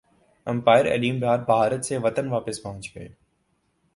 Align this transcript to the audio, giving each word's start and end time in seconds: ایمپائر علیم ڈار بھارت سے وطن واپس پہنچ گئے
ایمپائر 0.47 0.85
علیم 0.93 1.19
ڈار 1.19 1.39
بھارت 1.39 1.85
سے 1.85 1.97
وطن 1.97 2.27
واپس 2.27 2.61
پہنچ 2.63 2.95
گئے 2.95 3.07